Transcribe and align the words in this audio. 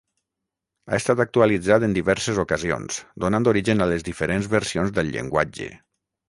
Ha 0.91 0.95
estat 1.01 1.19
actualitzat 1.25 1.85
en 1.87 1.93
diverses 1.97 2.39
ocasions, 2.45 2.97
donant 3.25 3.47
origen 3.53 3.85
a 3.85 3.89
les 3.93 4.07
diferents 4.09 4.49
versions 4.55 4.97
del 4.97 5.13
llenguatge. 5.19 5.71